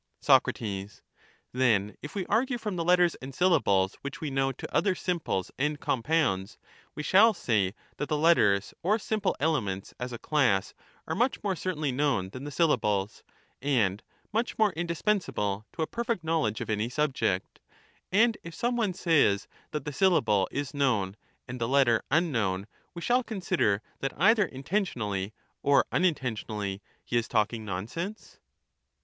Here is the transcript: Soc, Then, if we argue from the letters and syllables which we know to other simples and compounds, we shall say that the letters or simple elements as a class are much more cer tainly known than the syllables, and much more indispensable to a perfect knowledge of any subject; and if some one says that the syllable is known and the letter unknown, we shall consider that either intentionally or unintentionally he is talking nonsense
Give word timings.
Soc, 0.19 0.49
Then, 1.53 1.95
if 2.01 2.15
we 2.15 2.25
argue 2.25 2.57
from 2.57 2.75
the 2.75 2.83
letters 2.83 3.13
and 3.21 3.35
syllables 3.35 3.97
which 4.01 4.19
we 4.19 4.31
know 4.31 4.51
to 4.51 4.75
other 4.75 4.95
simples 4.95 5.51
and 5.59 5.79
compounds, 5.79 6.57
we 6.95 7.03
shall 7.03 7.35
say 7.35 7.75
that 7.97 8.09
the 8.09 8.17
letters 8.17 8.73
or 8.81 8.97
simple 8.97 9.35
elements 9.39 9.93
as 9.99 10.11
a 10.11 10.17
class 10.17 10.73
are 11.07 11.13
much 11.13 11.43
more 11.43 11.55
cer 11.55 11.75
tainly 11.75 11.93
known 11.93 12.29
than 12.29 12.45
the 12.45 12.49
syllables, 12.49 13.21
and 13.61 14.01
much 14.33 14.57
more 14.57 14.73
indispensable 14.73 15.67
to 15.73 15.83
a 15.83 15.85
perfect 15.85 16.23
knowledge 16.23 16.61
of 16.61 16.69
any 16.71 16.89
subject; 16.89 17.59
and 18.11 18.39
if 18.41 18.55
some 18.55 18.75
one 18.75 18.95
says 18.95 19.47
that 19.69 19.85
the 19.85 19.93
syllable 19.93 20.47
is 20.49 20.73
known 20.73 21.15
and 21.47 21.61
the 21.61 21.67
letter 21.67 22.01
unknown, 22.09 22.65
we 22.95 23.03
shall 23.03 23.21
consider 23.23 23.83
that 23.99 24.15
either 24.19 24.45
intentionally 24.45 25.31
or 25.61 25.85
unintentionally 25.91 26.81
he 27.05 27.17
is 27.17 27.27
talking 27.27 27.63
nonsense 27.63 28.39